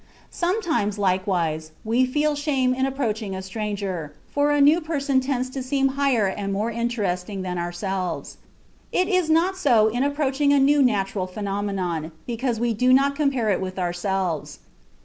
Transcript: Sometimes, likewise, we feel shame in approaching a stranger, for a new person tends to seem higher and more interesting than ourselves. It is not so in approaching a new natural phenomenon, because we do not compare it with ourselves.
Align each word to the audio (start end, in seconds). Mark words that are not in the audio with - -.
Sometimes, 0.31 0.97
likewise, 0.97 1.73
we 1.85 2.07
feel 2.07 2.33
shame 2.33 2.73
in 2.73 2.87
approaching 2.87 3.35
a 3.35 3.41
stranger, 3.43 4.15
for 4.31 4.49
a 4.49 4.59
new 4.59 4.81
person 4.81 5.19
tends 5.21 5.47
to 5.51 5.61
seem 5.61 5.89
higher 5.89 6.25
and 6.25 6.51
more 6.51 6.71
interesting 6.71 7.43
than 7.43 7.59
ourselves. 7.59 8.37
It 8.91 9.07
is 9.07 9.29
not 9.29 9.57
so 9.57 9.89
in 9.89 10.01
approaching 10.01 10.51
a 10.51 10.59
new 10.59 10.81
natural 10.81 11.27
phenomenon, 11.27 12.11
because 12.25 12.59
we 12.59 12.73
do 12.73 12.91
not 12.91 13.15
compare 13.15 13.51
it 13.51 13.61
with 13.61 13.77
ourselves. 13.77 14.57